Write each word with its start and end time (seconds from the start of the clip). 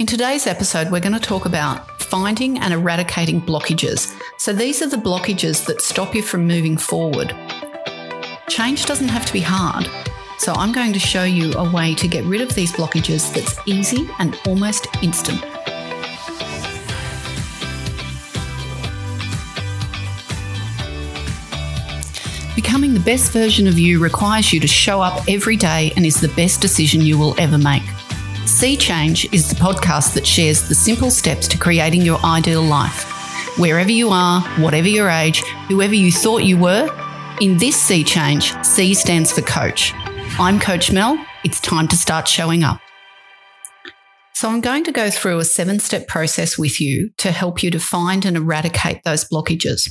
In 0.00 0.06
today's 0.06 0.46
episode, 0.46 0.90
we're 0.90 1.00
going 1.00 1.12
to 1.12 1.20
talk 1.20 1.44
about 1.44 2.00
finding 2.00 2.58
and 2.58 2.72
eradicating 2.72 3.38
blockages. 3.38 4.18
So, 4.38 4.50
these 4.50 4.80
are 4.80 4.86
the 4.86 4.96
blockages 4.96 5.66
that 5.66 5.82
stop 5.82 6.14
you 6.14 6.22
from 6.22 6.46
moving 6.46 6.78
forward. 6.78 7.36
Change 8.48 8.86
doesn't 8.86 9.08
have 9.08 9.26
to 9.26 9.32
be 9.34 9.42
hard. 9.42 9.90
So, 10.38 10.54
I'm 10.54 10.72
going 10.72 10.94
to 10.94 10.98
show 10.98 11.24
you 11.24 11.52
a 11.52 11.70
way 11.70 11.94
to 11.96 12.08
get 12.08 12.24
rid 12.24 12.40
of 12.40 12.54
these 12.54 12.72
blockages 12.72 13.30
that's 13.34 13.58
easy 13.66 14.08
and 14.18 14.40
almost 14.46 14.86
instant. 15.02 15.42
Becoming 22.56 22.94
the 22.94 23.02
best 23.04 23.32
version 23.32 23.66
of 23.66 23.78
you 23.78 24.02
requires 24.02 24.50
you 24.50 24.60
to 24.60 24.66
show 24.66 25.02
up 25.02 25.22
every 25.28 25.56
day 25.56 25.92
and 25.94 26.06
is 26.06 26.22
the 26.22 26.28
best 26.28 26.62
decision 26.62 27.02
you 27.02 27.18
will 27.18 27.38
ever 27.38 27.58
make. 27.58 27.79
Sea 28.60 28.76
Change 28.76 29.24
is 29.32 29.48
the 29.48 29.54
podcast 29.54 30.12
that 30.12 30.26
shares 30.26 30.68
the 30.68 30.74
simple 30.74 31.10
steps 31.10 31.48
to 31.48 31.56
creating 31.56 32.02
your 32.02 32.22
ideal 32.22 32.60
life. 32.60 33.04
Wherever 33.58 33.90
you 33.90 34.10
are, 34.10 34.42
whatever 34.60 34.86
your 34.86 35.08
age, 35.08 35.40
whoever 35.68 35.94
you 35.94 36.12
thought 36.12 36.44
you 36.44 36.58
were, 36.58 36.94
in 37.40 37.56
this 37.56 37.74
Sea 37.74 38.04
Change, 38.04 38.52
C 38.62 38.92
stands 38.92 39.32
for 39.32 39.40
coach. 39.40 39.94
I'm 40.38 40.60
Coach 40.60 40.92
Mel. 40.92 41.18
It's 41.42 41.58
time 41.58 41.88
to 41.88 41.96
start 41.96 42.28
showing 42.28 42.62
up. 42.62 42.78
So, 44.34 44.50
I'm 44.50 44.60
going 44.60 44.84
to 44.84 44.92
go 44.92 45.08
through 45.08 45.38
a 45.38 45.44
seven 45.46 45.78
step 45.78 46.06
process 46.06 46.58
with 46.58 46.82
you 46.82 47.12
to 47.16 47.32
help 47.32 47.62
you 47.62 47.70
to 47.70 47.80
find 47.80 48.26
and 48.26 48.36
eradicate 48.36 49.04
those 49.06 49.26
blockages. 49.26 49.90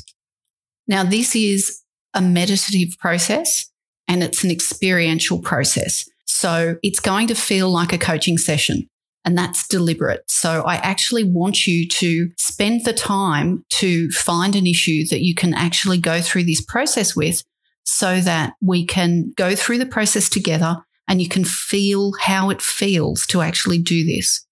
Now, 0.87 1.03
this 1.03 1.35
is 1.35 1.81
a 2.13 2.21
meditative 2.21 2.99
process 2.99 3.67
and 4.07 4.21
it's 4.21 4.43
an 4.43 4.51
experiential 4.51 5.39
process. 5.39 6.07
So 6.31 6.75
it's 6.83 6.99
going 6.99 7.27
to 7.27 7.35
feel 7.35 7.71
like 7.71 7.91
a 7.91 7.97
coaching 7.97 8.37
session 8.37 8.87
and 9.25 9.35
that's 9.37 9.67
deliberate. 9.67 10.23
So 10.27 10.61
I 10.61 10.75
actually 10.75 11.23
want 11.23 11.65
you 11.65 11.87
to 11.87 12.29
spend 12.37 12.85
the 12.85 12.93
time 12.93 13.65
to 13.79 14.09
find 14.11 14.55
an 14.55 14.67
issue 14.67 15.05
that 15.09 15.21
you 15.21 15.33
can 15.33 15.53
actually 15.55 15.97
go 15.97 16.21
through 16.21 16.43
this 16.43 16.63
process 16.63 17.15
with 17.15 17.43
so 17.83 18.21
that 18.21 18.53
we 18.61 18.85
can 18.85 19.33
go 19.35 19.55
through 19.55 19.79
the 19.79 19.85
process 19.85 20.29
together 20.29 20.77
and 21.07 21.19
you 21.19 21.27
can 21.27 21.43
feel 21.43 22.13
how 22.21 22.51
it 22.51 22.61
feels 22.61 23.25
to 23.25 23.41
actually 23.41 23.79
do 23.79 24.05
this. 24.05 24.45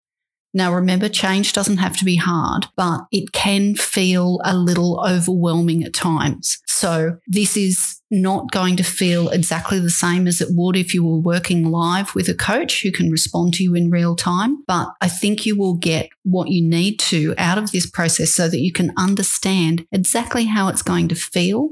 Now, 0.58 0.74
remember, 0.74 1.08
change 1.08 1.54
doesn't 1.54 1.78
have 1.78 1.96
to 1.98 2.04
be 2.04 2.16
hard, 2.16 2.66
but 2.76 3.02
it 3.12 3.32
can 3.32 3.76
feel 3.76 4.40
a 4.44 4.58
little 4.58 5.00
overwhelming 5.08 5.84
at 5.84 5.94
times. 5.94 6.58
So 6.66 7.20
this 7.28 7.56
is 7.56 8.02
not 8.10 8.50
going 8.50 8.76
to 8.78 8.84
feel 8.84 9.30
exactly 9.30 9.80
the 9.80 9.92
same 9.92 10.26
as 10.26 10.42
it 10.42 10.48
would 10.50 10.76
if 10.76 10.96
you 10.96 11.06
were 11.06 11.20
working 11.20 11.70
live 11.70 12.16
with 12.16 12.28
a 12.28 12.34
coach 12.34 12.82
who 12.82 12.92
can 12.92 13.12
respond 13.12 13.54
to 13.54 13.64
you 13.64 13.76
in 13.76 13.92
real 13.92 14.16
time. 14.16 14.64
But 14.66 14.88
I 15.00 15.10
think 15.10 15.46
you 15.46 15.56
will 15.56 15.76
get 15.76 16.10
what 16.24 16.50
you 16.50 16.68
need 16.68 16.98
to 17.02 17.36
out 17.38 17.60
of 17.60 17.72
this 17.72 17.88
process 17.88 18.34
so 18.34 18.50
that 18.50 18.60
you 18.60 18.74
can 18.74 18.94
understand 18.98 19.86
exactly 19.92 20.46
how 20.46 20.70
it's 20.70 20.82
going 20.82 21.08
to 21.10 21.16
feel 21.16 21.70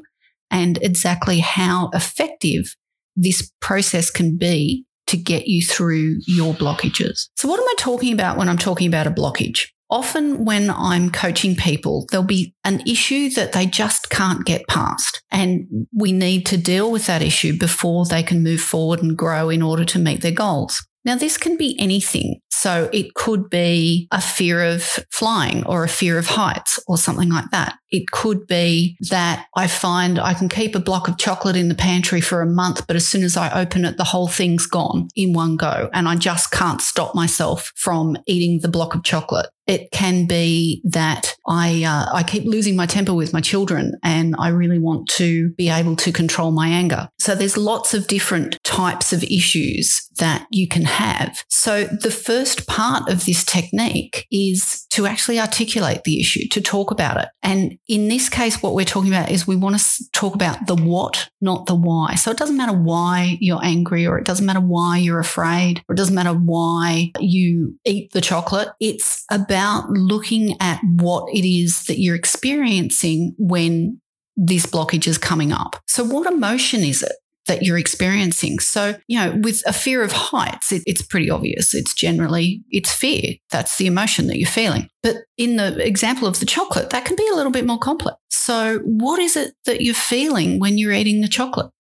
and 0.51 0.77
exactly 0.83 1.39
how 1.39 1.89
effective 1.91 2.75
this 3.15 3.51
process 3.61 4.11
can 4.11 4.37
be 4.37 4.85
to 5.07 5.17
get 5.17 5.47
you 5.47 5.61
through 5.61 6.19
your 6.27 6.53
blockages. 6.53 7.29
So, 7.35 7.47
what 7.47 7.59
am 7.59 7.67
I 7.67 7.75
talking 7.77 8.13
about 8.13 8.37
when 8.37 8.49
I'm 8.49 8.57
talking 8.57 8.87
about 8.87 9.07
a 9.07 9.11
blockage? 9.11 9.67
Often, 9.89 10.45
when 10.45 10.71
I'm 10.71 11.11
coaching 11.11 11.55
people, 11.55 12.07
there'll 12.09 12.25
be 12.25 12.55
an 12.63 12.81
issue 12.87 13.29
that 13.31 13.51
they 13.51 13.67
just 13.67 14.09
can't 14.09 14.45
get 14.45 14.67
past. 14.67 15.21
And 15.31 15.87
we 15.93 16.11
need 16.11 16.45
to 16.47 16.57
deal 16.57 16.91
with 16.91 17.05
that 17.05 17.21
issue 17.21 17.57
before 17.57 18.05
they 18.05 18.23
can 18.23 18.41
move 18.41 18.61
forward 18.61 19.03
and 19.03 19.15
grow 19.15 19.49
in 19.49 19.61
order 19.61 19.85
to 19.85 19.99
meet 19.99 20.21
their 20.21 20.31
goals. 20.31 20.85
Now, 21.05 21.15
this 21.15 21.37
can 21.37 21.55
be 21.55 21.79
anything. 21.79 22.41
So 22.49 22.89
it 22.91 23.13
could 23.13 23.49
be 23.49 24.07
a 24.11 24.19
fear 24.19 24.63
of 24.63 24.81
flying 25.11 25.63
or 25.67 25.83
a 25.83 25.87
fear 25.87 26.17
of 26.17 26.25
heights 26.25 26.79
or 26.87 26.97
something 26.97 27.29
like 27.29 27.51
that. 27.51 27.75
It 27.91 28.09
could 28.11 28.47
be 28.47 28.97
that 29.11 29.45
I 29.55 29.67
find 29.67 30.17
I 30.17 30.33
can 30.33 30.49
keep 30.49 30.73
a 30.73 30.79
block 30.79 31.07
of 31.07 31.19
chocolate 31.19 31.55
in 31.55 31.69
the 31.69 31.75
pantry 31.75 32.21
for 32.21 32.41
a 32.41 32.47
month, 32.47 32.87
but 32.87 32.95
as 32.95 33.07
soon 33.07 33.23
as 33.23 33.37
I 33.37 33.61
open 33.61 33.85
it, 33.85 33.97
the 33.97 34.03
whole 34.03 34.27
thing's 34.27 34.65
gone 34.65 35.09
in 35.15 35.33
one 35.33 35.57
go. 35.57 35.89
And 35.93 36.09
I 36.09 36.15
just 36.15 36.49
can't 36.49 36.81
stop 36.81 37.13
myself 37.13 37.71
from 37.75 38.17
eating 38.25 38.61
the 38.61 38.67
block 38.67 38.95
of 38.95 39.03
chocolate. 39.03 39.49
It 39.67 39.91
can 39.91 40.25
be 40.25 40.81
that 40.83 41.35
I 41.47 41.83
uh, 41.83 42.15
I 42.15 42.23
keep 42.23 42.45
losing 42.45 42.75
my 42.75 42.85
temper 42.85 43.13
with 43.13 43.33
my 43.33 43.41
children, 43.41 43.93
and 44.03 44.35
I 44.37 44.49
really 44.49 44.79
want 44.79 45.07
to 45.09 45.49
be 45.49 45.69
able 45.69 45.95
to 45.97 46.11
control 46.11 46.51
my 46.51 46.67
anger. 46.67 47.09
So 47.19 47.35
there's 47.35 47.57
lots 47.57 47.93
of 47.93 48.07
different 48.07 48.57
types 48.63 49.13
of 49.13 49.23
issues 49.23 50.07
that 50.17 50.45
you 50.51 50.67
can 50.67 50.83
have. 50.83 51.43
So 51.49 51.85
the 51.85 52.11
first 52.11 52.67
part 52.67 53.09
of 53.09 53.25
this 53.25 53.43
technique 53.43 54.27
is 54.31 54.85
to 54.91 55.05
actually 55.05 55.39
articulate 55.39 56.03
the 56.03 56.19
issue, 56.19 56.47
to 56.49 56.61
talk 56.61 56.91
about 56.91 57.17
it. 57.17 57.27
And 57.43 57.77
in 57.87 58.07
this 58.07 58.29
case, 58.29 58.61
what 58.61 58.75
we're 58.75 58.85
talking 58.85 59.11
about 59.11 59.29
is 59.29 59.47
we 59.47 59.55
want 59.55 59.77
to 59.77 60.11
talk 60.13 60.35
about 60.35 60.67
the 60.67 60.75
what, 60.75 61.29
not 61.41 61.65
the 61.65 61.75
why. 61.75 62.15
So 62.15 62.31
it 62.31 62.37
doesn't 62.37 62.55
matter 62.57 62.77
why 62.77 63.37
you're 63.41 63.63
angry, 63.63 64.05
or 64.05 64.17
it 64.17 64.25
doesn't 64.25 64.45
matter 64.45 64.61
why 64.61 64.97
you're 64.97 65.19
afraid, 65.19 65.83
or 65.89 65.93
it 65.93 65.97
doesn't 65.97 66.15
matter 66.15 66.33
why 66.33 67.11
you 67.19 67.77
eat 67.83 68.11
the 68.13 68.21
chocolate. 68.21 68.69
It's 68.79 69.25
about 69.29 69.54
looking 69.89 70.55
at 70.61 70.79
what 70.83 71.33
it 71.33 71.47
is 71.47 71.85
that 71.85 71.99
you're 71.99 72.15
experiencing 72.15 73.35
when 73.37 74.01
this 74.35 74.65
blockage 74.65 75.07
is 75.07 75.17
coming 75.17 75.51
up. 75.51 75.77
So, 75.87 76.03
what 76.03 76.31
emotion 76.31 76.81
is 76.81 77.01
it? 77.01 77.13
that 77.47 77.61
you're 77.61 77.77
experiencing. 77.77 78.59
So, 78.59 78.95
you 79.07 79.19
know, 79.19 79.39
with 79.43 79.61
a 79.65 79.73
fear 79.73 80.01
of 80.01 80.11
heights, 80.11 80.71
it, 80.71 80.83
it's 80.85 81.01
pretty 81.01 81.29
obvious. 81.29 81.73
It's 81.73 81.93
generally, 81.93 82.63
it's 82.71 82.91
fear. 82.91 83.35
That's 83.51 83.77
the 83.77 83.87
emotion 83.87 84.27
that 84.27 84.39
you're 84.39 84.49
feeling. 84.49 84.89
But 85.03 85.17
in 85.37 85.57
the 85.57 85.85
example 85.85 86.27
of 86.27 86.39
the 86.39 86.45
chocolate, 86.45 86.89
that 86.89 87.05
can 87.05 87.15
be 87.15 87.27
a 87.31 87.35
little 87.35 87.51
bit 87.51 87.65
more 87.65 87.77
complex. 87.77 88.17
So, 88.29 88.79
what 88.79 89.19
is 89.19 89.35
it 89.35 89.53
that 89.65 89.81
you're 89.81 89.93
feeling 89.93 90.59
when 90.59 90.77
you're 90.77 90.91
eating 90.91 91.21
the 91.21 91.27
chocolate? 91.27 91.71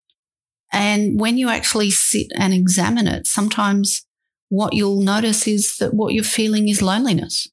And 0.73 1.19
when 1.19 1.39
you 1.39 1.49
actually 1.49 1.91
sit 1.91 2.27
and 2.37 2.53
examine 2.53 3.06
it, 3.06 3.27
sometimes 3.27 4.05
what 4.49 4.75
you'll 4.75 5.01
notice 5.01 5.47
is 5.47 5.77
that 5.79 5.95
what 5.95 6.15
you're 6.15 6.25
feeling 6.25 6.69
is 6.69 6.83
loneliness. 6.83 7.49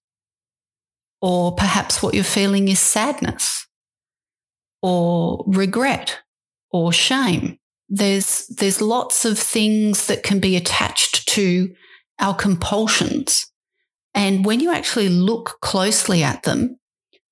Or 1.22 1.56
perhaps 1.56 2.02
what 2.02 2.14
you're 2.14 2.24
feeling 2.24 2.68
is 2.68 2.80
sadness 2.80 3.68
or 4.82 5.44
regret 5.48 6.20
or 6.72 6.92
shame. 6.92 7.58
There's 7.90 8.48
there's 8.48 8.82
lots 8.82 9.26
of 9.26 9.38
things 9.38 10.08
that 10.08 10.24
can 10.24 10.40
be 10.40 10.56
attached 10.56 11.28
to 11.30 11.74
our 12.20 12.34
compulsions. 12.34 13.46
And 14.14 14.46
when 14.46 14.60
you 14.60 14.72
actually 14.72 15.10
look 15.10 15.58
closely 15.62 16.24
at 16.24 16.44
them 16.44 16.80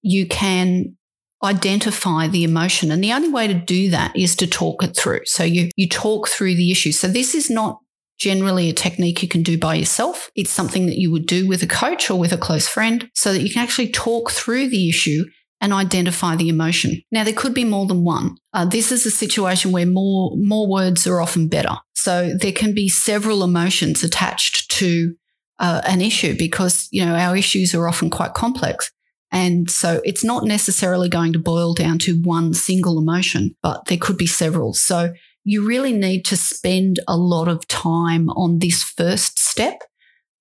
you 0.01 0.27
can 0.27 0.95
identify 1.43 2.27
the 2.27 2.43
emotion. 2.43 2.91
And 2.91 3.03
the 3.03 3.13
only 3.13 3.29
way 3.29 3.47
to 3.47 3.53
do 3.53 3.89
that 3.91 4.15
is 4.15 4.35
to 4.37 4.47
talk 4.47 4.83
it 4.83 4.95
through. 4.95 5.21
So 5.25 5.43
you 5.43 5.69
you 5.75 5.87
talk 5.87 6.27
through 6.27 6.55
the 6.55 6.71
issue. 6.71 6.91
So 6.91 7.07
this 7.07 7.33
is 7.33 7.49
not 7.49 7.79
generally 8.19 8.69
a 8.69 8.73
technique 8.73 9.21
you 9.21 9.27
can 9.27 9.41
do 9.41 9.57
by 9.57 9.73
yourself 9.73 10.29
it's 10.35 10.51
something 10.51 10.85
that 10.85 10.97
you 10.97 11.11
would 11.11 11.25
do 11.25 11.47
with 11.47 11.63
a 11.63 11.67
coach 11.67 12.09
or 12.09 12.19
with 12.19 12.33
a 12.33 12.37
close 12.37 12.67
friend 12.67 13.09
so 13.13 13.31
that 13.33 13.41
you 13.41 13.49
can 13.49 13.63
actually 13.63 13.89
talk 13.89 14.29
through 14.29 14.67
the 14.67 14.89
issue 14.89 15.23
and 15.61 15.73
identify 15.73 16.35
the 16.35 16.49
emotion. 16.49 17.01
Now, 17.11 17.23
there 17.23 17.33
could 17.33 17.53
be 17.53 17.65
more 17.65 17.85
than 17.85 18.03
one. 18.03 18.37
Uh, 18.53 18.65
this 18.65 18.91
is 18.91 19.05
a 19.05 19.11
situation 19.11 19.71
where 19.71 19.85
more, 19.85 20.31
more 20.37 20.67
words 20.67 21.05
are 21.05 21.19
often 21.19 21.47
better. 21.47 21.75
So 21.93 22.33
there 22.39 22.53
can 22.53 22.73
be 22.73 22.87
several 22.87 23.43
emotions 23.43 24.03
attached 24.03 24.71
to 24.71 25.15
uh, 25.59 25.81
an 25.85 26.01
issue 26.01 26.37
because, 26.37 26.87
you 26.91 27.05
know, 27.05 27.15
our 27.15 27.35
issues 27.35 27.75
are 27.75 27.87
often 27.89 28.09
quite 28.09 28.33
complex. 28.33 28.91
And 29.31 29.69
so 29.69 30.01
it's 30.05 30.23
not 30.23 30.45
necessarily 30.45 31.09
going 31.09 31.33
to 31.33 31.39
boil 31.39 31.73
down 31.73 31.99
to 31.99 32.19
one 32.21 32.53
single 32.53 32.97
emotion, 32.97 33.55
but 33.61 33.85
there 33.85 33.97
could 33.97 34.17
be 34.17 34.25
several. 34.25 34.73
So 34.73 35.13
you 35.43 35.65
really 35.65 35.93
need 35.93 36.25
to 36.25 36.37
spend 36.37 36.99
a 37.07 37.17
lot 37.17 37.47
of 37.47 37.67
time 37.67 38.29
on 38.31 38.59
this 38.59 38.83
first 38.83 39.39
step 39.39 39.81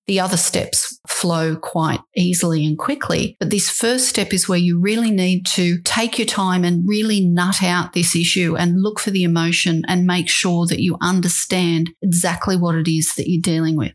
the 0.09 0.19
other 0.19 0.37
steps 0.37 0.99
flow 1.07 1.55
quite 1.55 1.99
easily 2.17 2.65
and 2.65 2.79
quickly. 2.79 3.37
But 3.39 3.51
this 3.51 3.69
first 3.69 4.09
step 4.09 4.33
is 4.33 4.49
where 4.49 4.57
you 4.57 4.81
really 4.81 5.11
need 5.11 5.45
to 5.51 5.79
take 5.83 6.17
your 6.17 6.25
time 6.25 6.63
and 6.63 6.83
really 6.89 7.23
nut 7.23 7.61
out 7.61 7.93
this 7.93 8.15
issue 8.15 8.55
and 8.57 8.81
look 8.81 8.99
for 8.99 9.11
the 9.11 9.21
emotion 9.21 9.83
and 9.87 10.07
make 10.07 10.27
sure 10.27 10.65
that 10.65 10.79
you 10.79 10.97
understand 10.99 11.91
exactly 12.01 12.57
what 12.57 12.73
it 12.73 12.87
is 12.87 13.13
that 13.15 13.29
you're 13.29 13.39
dealing 13.39 13.77
with. 13.77 13.93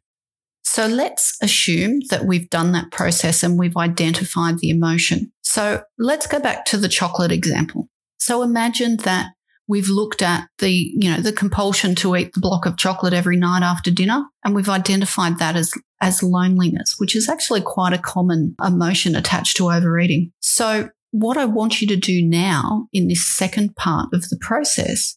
So 0.63 0.87
let's 0.87 1.37
assume 1.43 1.99
that 2.11 2.27
we've 2.27 2.49
done 2.49 2.71
that 2.73 2.93
process 2.93 3.43
and 3.43 3.59
we've 3.59 3.77
identified 3.77 4.61
the 4.61 4.71
emotion. 4.71 5.33
So 5.43 5.83
let's 5.99 6.29
go 6.29 6.39
back 6.39 6.65
to 6.67 6.77
the 6.77 6.89
chocolate 6.89 7.33
example. 7.33 7.89
So 8.19 8.45
imagine 8.45 8.99
that 8.99 9.33
We've 9.67 9.89
looked 9.89 10.21
at 10.21 10.49
the, 10.59 10.71
you 10.71 11.11
know, 11.11 11.21
the 11.21 11.33
compulsion 11.33 11.95
to 11.97 12.17
eat 12.17 12.35
the 12.35 12.41
block 12.41 12.67
of 12.67 12.77
chocolate 12.77 13.15
every 13.15 13.37
night 13.37 13.63
after 13.63 13.91
dinner, 13.91 14.25
and 14.45 14.55
we've 14.55 14.69
identified 14.69 15.39
that 15.39 15.57
as, 15.57 15.73
as 16.01 16.23
loneliness, 16.23 16.97
which 16.99 17.17
is 17.17 17.29
actually 17.29 17.63
quite 17.63 17.95
a 17.95 17.99
common 17.99 18.55
emotion 18.63 19.17
attached 19.17 19.57
to 19.57 19.71
overeating. 19.71 20.33
So 20.41 20.91
what 21.13 21.37
I 21.37 21.45
want 21.47 21.81
you 21.81 21.87
to 21.89 21.97
do 21.97 22.23
now 22.23 22.89
in 22.93 23.09
this 23.09 23.27
second 23.27 23.75
part 23.77 24.13
of 24.13 24.29
the 24.29 24.39
process 24.41 25.17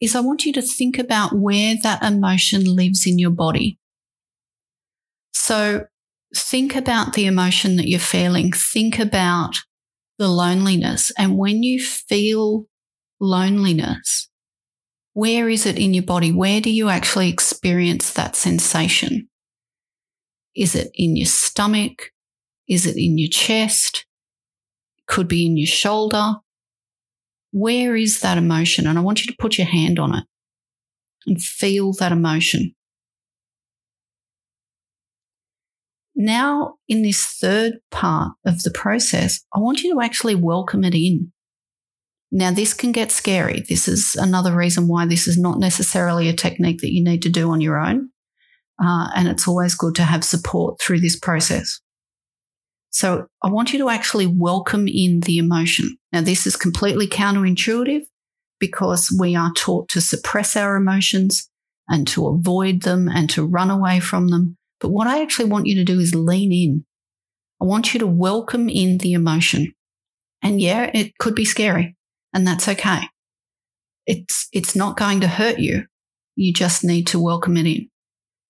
is 0.00 0.14
I 0.14 0.20
want 0.20 0.44
you 0.44 0.52
to 0.52 0.62
think 0.62 0.98
about 0.98 1.32
where 1.32 1.74
that 1.82 2.02
emotion 2.02 2.64
lives 2.64 3.06
in 3.06 3.18
your 3.18 3.30
body. 3.30 3.78
So 5.32 5.86
think 6.34 6.76
about 6.76 7.14
the 7.14 7.26
emotion 7.26 7.76
that 7.76 7.88
you're 7.88 7.98
feeling. 7.98 8.52
Think 8.52 8.98
about 8.98 9.54
the 10.18 10.28
loneliness. 10.28 11.10
And 11.16 11.38
when 11.38 11.62
you 11.62 11.82
feel 11.82 12.66
loneliness, 13.20 14.28
where 15.14 15.48
is 15.48 15.66
it 15.66 15.78
in 15.78 15.94
your 15.94 16.04
body? 16.04 16.32
Where 16.32 16.60
do 16.60 16.70
you 16.70 16.88
actually 16.88 17.28
experience 17.28 18.12
that 18.12 18.36
sensation? 18.36 19.28
Is 20.54 20.74
it 20.74 20.90
in 20.94 21.16
your 21.16 21.26
stomach? 21.26 22.10
Is 22.68 22.86
it 22.86 22.96
in 22.96 23.18
your 23.18 23.28
chest? 23.30 24.06
Could 25.06 25.26
be 25.26 25.46
in 25.46 25.56
your 25.56 25.66
shoulder. 25.66 26.34
Where 27.50 27.96
is 27.96 28.20
that 28.20 28.38
emotion? 28.38 28.86
And 28.86 28.98
I 28.98 29.02
want 29.02 29.24
you 29.24 29.32
to 29.32 29.36
put 29.38 29.58
your 29.58 29.66
hand 29.66 29.98
on 29.98 30.14
it 30.14 30.24
and 31.26 31.42
feel 31.42 31.92
that 31.94 32.12
emotion. 32.12 32.74
Now, 36.14 36.74
in 36.88 37.02
this 37.02 37.24
third 37.24 37.74
part 37.90 38.32
of 38.44 38.62
the 38.64 38.72
process, 38.72 39.44
I 39.54 39.60
want 39.60 39.82
you 39.82 39.94
to 39.94 40.00
actually 40.00 40.34
welcome 40.34 40.84
it 40.84 40.94
in. 40.94 41.32
Now, 42.30 42.50
this 42.50 42.74
can 42.74 42.92
get 42.92 43.10
scary. 43.10 43.64
This 43.68 43.88
is 43.88 44.14
another 44.14 44.54
reason 44.54 44.86
why 44.86 45.06
this 45.06 45.26
is 45.26 45.38
not 45.38 45.58
necessarily 45.58 46.28
a 46.28 46.34
technique 46.34 46.80
that 46.82 46.92
you 46.92 47.02
need 47.02 47.22
to 47.22 47.30
do 47.30 47.50
on 47.50 47.60
your 47.60 47.78
own. 47.78 48.10
Uh, 48.82 49.08
and 49.16 49.28
it's 49.28 49.48
always 49.48 49.74
good 49.74 49.94
to 49.96 50.02
have 50.02 50.24
support 50.24 50.80
through 50.80 51.00
this 51.00 51.18
process. 51.18 51.80
So 52.90 53.26
I 53.42 53.48
want 53.48 53.72
you 53.72 53.78
to 53.80 53.88
actually 53.88 54.26
welcome 54.26 54.88
in 54.88 55.20
the 55.20 55.38
emotion. 55.38 55.96
Now, 56.12 56.20
this 56.20 56.46
is 56.46 56.54
completely 56.54 57.06
counterintuitive 57.06 58.02
because 58.60 59.14
we 59.18 59.34
are 59.34 59.52
taught 59.56 59.88
to 59.90 60.00
suppress 60.00 60.56
our 60.56 60.76
emotions 60.76 61.48
and 61.88 62.06
to 62.08 62.26
avoid 62.26 62.82
them 62.82 63.08
and 63.08 63.30
to 63.30 63.46
run 63.46 63.70
away 63.70 64.00
from 64.00 64.28
them. 64.28 64.56
But 64.80 64.90
what 64.90 65.06
I 65.06 65.22
actually 65.22 65.48
want 65.48 65.66
you 65.66 65.74
to 65.76 65.84
do 65.84 65.98
is 65.98 66.14
lean 66.14 66.52
in. 66.52 66.84
I 67.60 67.64
want 67.64 67.94
you 67.94 68.00
to 68.00 68.06
welcome 68.06 68.68
in 68.68 68.98
the 68.98 69.14
emotion. 69.14 69.72
And 70.42 70.60
yeah, 70.60 70.90
it 70.94 71.16
could 71.18 71.34
be 71.34 71.44
scary 71.44 71.96
and 72.32 72.46
that's 72.46 72.68
okay. 72.68 73.02
It's, 74.06 74.48
it's 74.52 74.74
not 74.74 74.96
going 74.96 75.20
to 75.20 75.28
hurt 75.28 75.58
you. 75.58 75.84
You 76.36 76.52
just 76.52 76.84
need 76.84 77.06
to 77.08 77.20
welcome 77.20 77.56
it 77.56 77.66
in. 77.66 77.88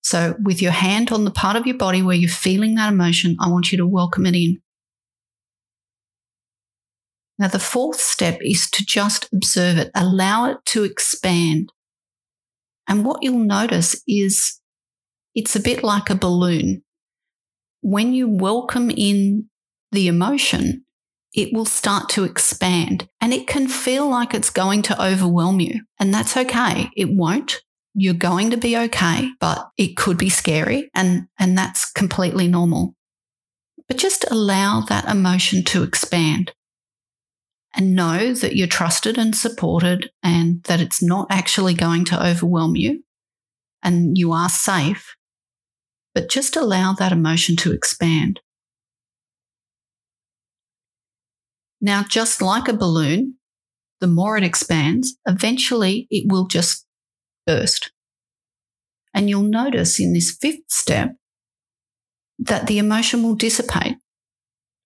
So 0.03 0.37
with 0.43 0.63
your 0.63 0.73
hand 0.73 1.11
on 1.11 1.25
the 1.25 1.31
part 1.31 1.57
of 1.57 1.67
your 1.67 1.77
body 1.77 2.03
where 2.03 2.17
you're 2.17 2.31
feeling 2.31 2.75
that 2.77 2.93
emotion, 2.93 3.37
I 3.41 3.49
want 3.49 3.73
you 3.73 3.79
to 3.79 3.87
welcome 3.87 4.27
it 4.27 4.35
in. 4.35 4.61
Now, 7.39 7.49
the 7.49 7.59
fourth 7.59 8.01
step 8.01 8.39
is 8.41 8.69
to 8.71 8.85
just 8.85 9.29
observe 9.33 9.79
it, 9.79 9.91
allow 9.95 10.51
it 10.51 10.59
to 10.67 10.83
expand. 10.83 11.73
And 12.89 13.05
what 13.05 13.23
you'll 13.23 13.39
notice 13.39 14.03
is 14.09 14.61
it's 15.35 15.55
a 15.55 15.61
bit 15.61 15.85
like 15.85 16.11
a 16.11 16.17
balloon. 16.17 16.83
When 17.81 18.13
you 18.13 18.29
welcome 18.29 18.91
in 18.91 19.49
the 19.93 20.09
emotion, 20.09 20.85
it 21.39 21.53
will 21.53 21.65
start 21.65 22.09
to 22.09 22.25
expand 22.25 23.09
and 23.21 23.33
it 23.33 23.47
can 23.47 23.69
feel 23.69 24.09
like 24.09 24.35
it's 24.35 24.51
going 24.51 24.83
to 24.83 25.01
overwhelm 25.01 25.61
you. 25.61 25.83
And 26.01 26.13
that's 26.13 26.37
okay. 26.37 26.91
It 26.97 27.11
won't. 27.11 27.63
You're 27.95 28.15
going 28.15 28.51
to 28.51 28.57
be 28.57 28.77
okay, 28.77 29.31
but 29.39 29.71
it 29.77 29.97
could 29.97 30.19
be 30.19 30.31
scary 30.31 30.91
and, 30.97 31.29
and 31.39 31.57
that's 31.57 31.93
completely 31.93 32.49
normal. 32.49 32.97
But 33.87 33.99
just 33.99 34.25
allow 34.29 34.81
that 34.89 35.09
emotion 35.09 35.63
to 35.67 35.85
expand 35.85 36.53
and 37.73 37.95
know 37.95 38.35
that 38.35 38.57
you're 38.57 38.67
trusted 38.67 39.17
and 39.17 39.37
supported 39.37 40.11
and 40.25 40.65
that 40.65 40.81
it's 40.81 41.01
not 41.01 41.29
actually 41.31 41.75
going 41.75 42.05
to 42.07 42.27
overwhelm 42.27 42.75
you 42.75 43.05
and 43.81 44.19
you 44.19 44.33
are 44.33 44.49
safe. 44.49 45.15
But 46.17 46.29
just 46.29 46.57
allow 46.57 46.95
that 46.95 47.13
emotion 47.13 47.55
to 47.59 47.73
expand. 47.73 48.41
Now, 51.81 52.03
just 52.03 52.43
like 52.43 52.69
a 52.69 52.73
balloon, 52.73 53.37
the 54.01 54.07
more 54.07 54.37
it 54.37 54.45
expands, 54.45 55.17
eventually 55.27 56.07
it 56.11 56.31
will 56.31 56.47
just 56.47 56.87
burst. 57.47 57.93
And 59.15 59.29
you'll 59.29 59.43
notice 59.43 59.99
in 59.99 60.13
this 60.13 60.37
fifth 60.41 60.71
step 60.71 61.13
that 62.39 62.67
the 62.67 62.79
emotion 62.79 63.23
will 63.23 63.35
dissipate 63.35 63.97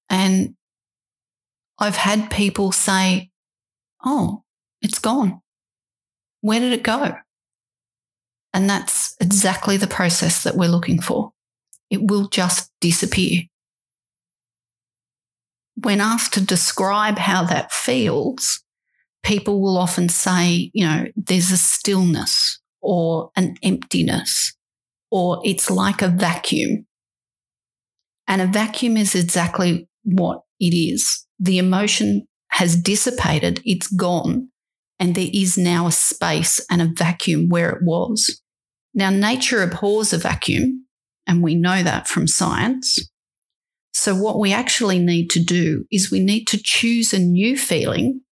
and 0.08 0.54
I've 1.78 1.96
had 1.96 2.30
people 2.30 2.70
say, 2.70 3.30
Oh, 4.04 4.44
it's 4.82 4.98
gone. 4.98 5.40
Where 6.40 6.60
did 6.60 6.72
it 6.72 6.82
go? 6.82 7.14
And 8.52 8.68
that's 8.68 9.16
exactly 9.20 9.78
the 9.78 9.86
process 9.86 10.44
that 10.44 10.54
we're 10.54 10.68
looking 10.68 11.00
for. 11.00 11.32
It 11.90 12.02
will 12.02 12.28
just 12.28 12.70
disappear. 12.80 13.42
When 15.82 16.00
asked 16.00 16.34
to 16.34 16.44
describe 16.44 17.18
how 17.18 17.44
that 17.44 17.72
feels, 17.72 18.62
people 19.22 19.60
will 19.60 19.76
often 19.76 20.08
say, 20.08 20.70
you 20.74 20.86
know, 20.86 21.06
there's 21.16 21.50
a 21.50 21.56
stillness 21.56 22.60
or 22.80 23.30
an 23.36 23.56
emptiness, 23.62 24.54
or 25.10 25.40
it's 25.44 25.70
like 25.70 26.02
a 26.02 26.08
vacuum. 26.08 26.86
And 28.26 28.42
a 28.42 28.46
vacuum 28.46 28.96
is 28.96 29.14
exactly 29.14 29.88
what 30.04 30.42
it 30.58 30.74
is 30.74 31.26
the 31.42 31.58
emotion 31.58 32.26
has 32.52 32.76
dissipated, 32.76 33.60
it's 33.64 33.88
gone, 33.88 34.48
and 35.00 35.14
there 35.14 35.28
is 35.32 35.58
now 35.58 35.88
a 35.88 35.92
space 35.92 36.64
and 36.70 36.80
a 36.80 36.92
vacuum 36.96 37.48
where 37.48 37.70
it 37.70 37.82
was. 37.82 38.40
Now, 38.94 39.10
nature 39.10 39.62
abhors 39.62 40.12
a 40.12 40.18
vacuum, 40.18 40.86
and 41.26 41.42
we 41.42 41.56
know 41.56 41.82
that 41.82 42.06
from 42.06 42.28
science. 42.28 43.10
So, 43.92 44.14
what 44.14 44.38
we 44.38 44.52
actually 44.52 44.98
need 44.98 45.28
to 45.30 45.42
do 45.42 45.84
is 45.90 46.10
we 46.10 46.20
need 46.20 46.46
to 46.48 46.60
choose 46.62 47.12
a 47.12 47.18
new 47.18 47.56
feeling 47.56 48.22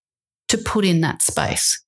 to 0.49 0.59
put 0.59 0.85
in 0.85 1.01
that 1.03 1.23
space. 1.23 1.83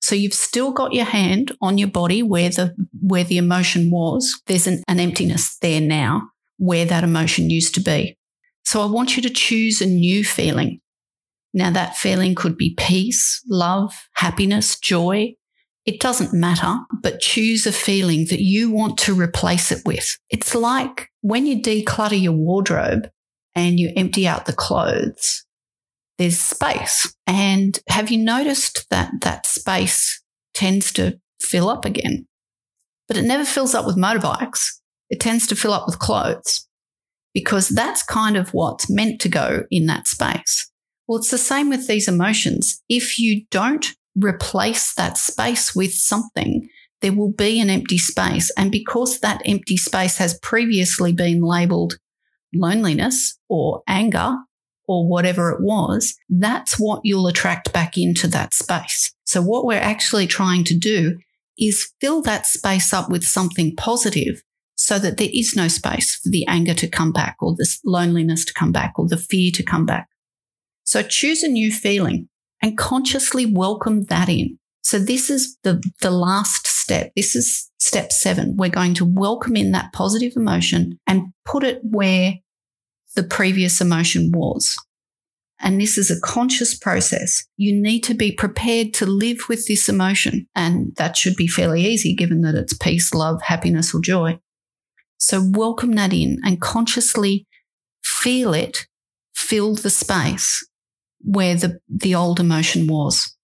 So 0.00 0.14
you've 0.14 0.34
still 0.34 0.70
got 0.70 0.92
your 0.92 1.04
hand 1.04 1.50
on 1.60 1.78
your 1.78 1.88
body 1.88 2.22
where 2.22 2.50
the 2.50 2.74
where 3.00 3.24
the 3.24 3.38
emotion 3.38 3.90
was. 3.90 4.40
There's 4.46 4.68
an, 4.68 4.84
an 4.86 5.00
emptiness 5.00 5.56
there 5.58 5.80
now 5.80 6.28
where 6.58 6.84
that 6.84 7.02
emotion 7.02 7.50
used 7.50 7.74
to 7.74 7.80
be. 7.80 8.16
So 8.64 8.82
I 8.82 8.86
want 8.86 9.16
you 9.16 9.22
to 9.22 9.30
choose 9.30 9.80
a 9.80 9.86
new 9.86 10.24
feeling. 10.24 10.80
Now, 11.54 11.70
that 11.70 11.96
feeling 11.96 12.34
could 12.34 12.56
be 12.56 12.74
peace, 12.76 13.42
love, 13.48 14.08
happiness, 14.12 14.78
joy. 14.78 15.34
It 15.86 16.00
doesn't 16.00 16.32
matter, 16.32 16.76
but 17.02 17.20
choose 17.20 17.66
a 17.66 17.72
feeling 17.72 18.26
that 18.26 18.40
you 18.40 18.70
want 18.70 18.98
to 18.98 19.14
replace 19.14 19.72
it 19.72 19.82
with. 19.86 20.18
It's 20.30 20.54
like 20.54 21.10
when 21.26 21.44
you 21.44 21.60
declutter 21.60 22.20
your 22.20 22.32
wardrobe 22.32 23.10
and 23.56 23.80
you 23.80 23.92
empty 23.96 24.28
out 24.28 24.46
the 24.46 24.52
clothes, 24.52 25.44
there's 26.18 26.38
space. 26.38 27.12
And 27.26 27.80
have 27.88 28.12
you 28.12 28.18
noticed 28.18 28.88
that 28.90 29.10
that 29.22 29.44
space 29.44 30.22
tends 30.54 30.92
to 30.92 31.18
fill 31.40 31.68
up 31.68 31.84
again? 31.84 32.28
But 33.08 33.16
it 33.16 33.24
never 33.24 33.44
fills 33.44 33.74
up 33.74 33.86
with 33.86 33.96
motorbikes. 33.96 34.68
It 35.10 35.18
tends 35.18 35.48
to 35.48 35.56
fill 35.56 35.72
up 35.72 35.86
with 35.86 35.98
clothes 35.98 36.68
because 37.34 37.70
that's 37.70 38.04
kind 38.04 38.36
of 38.36 38.54
what's 38.54 38.88
meant 38.88 39.20
to 39.22 39.28
go 39.28 39.64
in 39.68 39.86
that 39.86 40.06
space. 40.06 40.70
Well, 41.08 41.18
it's 41.18 41.32
the 41.32 41.38
same 41.38 41.68
with 41.68 41.88
these 41.88 42.06
emotions. 42.06 42.80
If 42.88 43.18
you 43.18 43.46
don't 43.50 43.84
replace 44.14 44.94
that 44.94 45.18
space 45.18 45.74
with 45.74 45.92
something, 45.92 46.68
there 47.00 47.12
will 47.12 47.32
be 47.32 47.60
an 47.60 47.70
empty 47.70 47.98
space. 47.98 48.50
And 48.56 48.72
because 48.72 49.20
that 49.20 49.42
empty 49.44 49.76
space 49.76 50.16
has 50.18 50.38
previously 50.40 51.12
been 51.12 51.42
labeled 51.42 51.98
loneliness 52.54 53.38
or 53.48 53.82
anger 53.86 54.36
or 54.88 55.06
whatever 55.08 55.50
it 55.50 55.60
was, 55.60 56.14
that's 56.28 56.78
what 56.78 57.00
you'll 57.04 57.26
attract 57.26 57.72
back 57.72 57.98
into 57.98 58.28
that 58.28 58.54
space. 58.54 59.12
So, 59.24 59.42
what 59.42 59.64
we're 59.64 59.74
actually 59.74 60.26
trying 60.26 60.64
to 60.64 60.78
do 60.78 61.18
is 61.58 61.92
fill 62.00 62.22
that 62.22 62.46
space 62.46 62.92
up 62.92 63.10
with 63.10 63.24
something 63.24 63.74
positive 63.76 64.42
so 64.76 64.98
that 64.98 65.16
there 65.16 65.30
is 65.32 65.56
no 65.56 65.68
space 65.68 66.16
for 66.16 66.28
the 66.28 66.46
anger 66.46 66.74
to 66.74 66.86
come 66.86 67.10
back 67.10 67.36
or 67.40 67.54
this 67.56 67.80
loneliness 67.84 68.44
to 68.44 68.54
come 68.54 68.72
back 68.72 68.94
or 68.98 69.08
the 69.08 69.16
fear 69.16 69.50
to 69.52 69.62
come 69.62 69.86
back. 69.86 70.08
So 70.84 71.02
choose 71.02 71.42
a 71.42 71.48
new 71.48 71.72
feeling 71.72 72.28
and 72.62 72.76
consciously 72.76 73.46
welcome 73.46 74.04
that 74.04 74.28
in. 74.28 74.58
So 74.82 74.98
this 74.98 75.30
is 75.30 75.56
the, 75.64 75.82
the 76.02 76.10
last 76.10 76.68
step. 76.86 77.10
This 77.16 77.34
is 77.34 77.68
step 77.78 78.12
seven. 78.12 78.56
We're 78.56 78.70
going 78.70 78.94
to 78.94 79.04
welcome 79.04 79.56
in 79.56 79.72
that 79.72 79.92
positive 79.92 80.34
emotion 80.36 81.00
and 81.04 81.32
put 81.44 81.64
it 81.64 81.80
where 81.82 82.34
the 83.16 83.24
previous 83.24 83.80
emotion 83.80 84.30
was. 84.32 84.76
And 85.58 85.80
this 85.80 85.98
is 85.98 86.12
a 86.12 86.20
conscious 86.20 86.78
process. 86.78 87.44
You 87.56 87.72
need 87.74 88.02
to 88.02 88.14
be 88.14 88.30
prepared 88.30 88.94
to 88.94 89.06
live 89.06 89.38
with 89.48 89.66
this 89.66 89.88
emotion. 89.88 90.46
And 90.54 90.94
that 90.94 91.16
should 91.16 91.34
be 91.34 91.48
fairly 91.48 91.84
easy 91.84 92.14
given 92.14 92.42
that 92.42 92.54
it's 92.54 92.76
peace, 92.76 93.12
love, 93.12 93.42
happiness, 93.42 93.92
or 93.92 94.00
joy. 94.00 94.38
So 95.18 95.42
welcome 95.44 95.92
that 95.92 96.12
in 96.12 96.38
and 96.44 96.60
consciously 96.60 97.48
feel 98.04 98.54
it 98.54 98.86
fill 99.34 99.74
the 99.74 99.90
space 99.90 100.64
where 101.20 101.56
the, 101.56 101.80
the 101.88 102.14
old 102.14 102.38
emotion 102.38 102.86
was. 102.86 103.36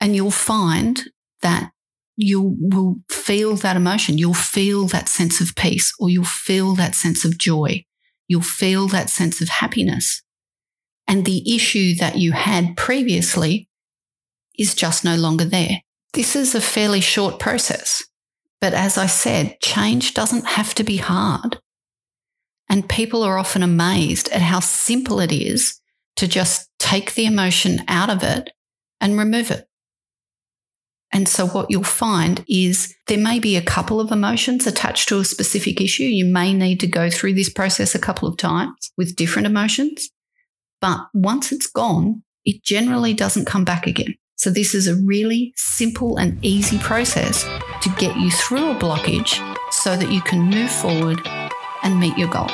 And 0.00 0.14
you'll 0.14 0.30
find 0.30 1.02
that 1.42 1.72
you 2.20 2.56
will 2.58 2.96
feel 3.08 3.54
that 3.54 3.76
emotion. 3.76 4.18
You'll 4.18 4.34
feel 4.34 4.88
that 4.88 5.08
sense 5.08 5.40
of 5.40 5.54
peace 5.54 5.94
or 6.00 6.10
you'll 6.10 6.24
feel 6.24 6.74
that 6.74 6.96
sense 6.96 7.24
of 7.24 7.38
joy. 7.38 7.84
You'll 8.26 8.42
feel 8.42 8.88
that 8.88 9.08
sense 9.08 9.40
of 9.40 9.48
happiness. 9.48 10.20
And 11.06 11.24
the 11.24 11.54
issue 11.54 11.94
that 11.94 12.18
you 12.18 12.32
had 12.32 12.76
previously 12.76 13.68
is 14.58 14.74
just 14.74 15.04
no 15.04 15.14
longer 15.14 15.44
there. 15.44 15.82
This 16.12 16.34
is 16.34 16.56
a 16.56 16.60
fairly 16.60 17.00
short 17.00 17.38
process. 17.38 18.04
But 18.60 18.74
as 18.74 18.98
I 18.98 19.06
said, 19.06 19.60
change 19.60 20.12
doesn't 20.12 20.44
have 20.44 20.74
to 20.74 20.82
be 20.82 20.96
hard. 20.96 21.60
And 22.68 22.88
people 22.88 23.22
are 23.22 23.38
often 23.38 23.62
amazed 23.62 24.28
at 24.30 24.42
how 24.42 24.58
simple 24.58 25.20
it 25.20 25.30
is 25.30 25.80
to 26.16 26.26
just 26.26 26.68
take 26.80 27.14
the 27.14 27.26
emotion 27.26 27.84
out 27.86 28.10
of 28.10 28.24
it 28.24 28.50
and 29.00 29.16
remove 29.16 29.52
it. 29.52 29.68
And 31.18 31.28
so, 31.28 31.48
what 31.48 31.68
you'll 31.68 31.82
find 31.82 32.44
is 32.48 32.94
there 33.08 33.18
may 33.18 33.40
be 33.40 33.56
a 33.56 33.60
couple 33.60 34.00
of 34.00 34.12
emotions 34.12 34.68
attached 34.68 35.08
to 35.08 35.18
a 35.18 35.24
specific 35.24 35.80
issue. 35.80 36.04
You 36.04 36.24
may 36.24 36.54
need 36.54 36.78
to 36.78 36.86
go 36.86 37.10
through 37.10 37.34
this 37.34 37.50
process 37.50 37.92
a 37.92 37.98
couple 37.98 38.28
of 38.28 38.36
times 38.36 38.92
with 38.96 39.16
different 39.16 39.46
emotions. 39.46 40.10
But 40.80 41.00
once 41.14 41.50
it's 41.50 41.66
gone, 41.66 42.22
it 42.44 42.62
generally 42.62 43.14
doesn't 43.14 43.46
come 43.46 43.64
back 43.64 43.88
again. 43.88 44.14
So, 44.36 44.48
this 44.48 44.76
is 44.76 44.86
a 44.86 44.94
really 44.94 45.52
simple 45.56 46.18
and 46.18 46.38
easy 46.40 46.78
process 46.78 47.42
to 47.82 47.88
get 47.98 48.16
you 48.16 48.30
through 48.30 48.70
a 48.70 48.76
blockage 48.76 49.42
so 49.72 49.96
that 49.96 50.12
you 50.12 50.20
can 50.20 50.48
move 50.48 50.70
forward 50.70 51.18
and 51.82 51.98
meet 51.98 52.16
your 52.16 52.28
goals. 52.28 52.52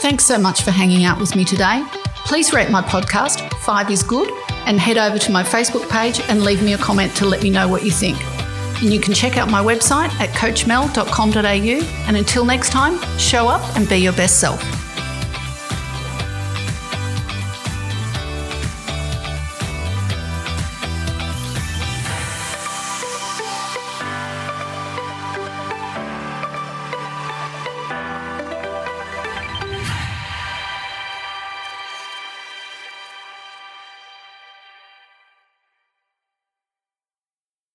Thanks 0.00 0.24
so 0.24 0.36
much 0.36 0.62
for 0.62 0.72
hanging 0.72 1.04
out 1.04 1.20
with 1.20 1.36
me 1.36 1.44
today. 1.44 1.84
Please 2.26 2.52
rate 2.52 2.70
my 2.70 2.82
podcast, 2.82 3.48
Five 3.58 3.88
is 3.88 4.02
Good, 4.02 4.28
and 4.68 4.78
head 4.78 4.98
over 4.98 5.18
to 5.18 5.32
my 5.32 5.42
Facebook 5.42 5.88
page 5.90 6.20
and 6.28 6.44
leave 6.44 6.62
me 6.62 6.74
a 6.74 6.78
comment 6.78 7.16
to 7.16 7.26
let 7.26 7.42
me 7.42 7.50
know 7.50 7.66
what 7.66 7.84
you 7.84 7.90
think. 7.90 8.18
And 8.80 8.92
you 8.92 9.00
can 9.00 9.14
check 9.14 9.36
out 9.36 9.50
my 9.50 9.60
website 9.60 10.10
at 10.20 10.28
coachmel.com.au. 10.30 12.06
And 12.06 12.16
until 12.16 12.44
next 12.44 12.70
time, 12.70 13.00
show 13.18 13.48
up 13.48 13.76
and 13.76 13.88
be 13.88 13.96
your 13.96 14.12
best 14.12 14.38
self. 14.38 14.77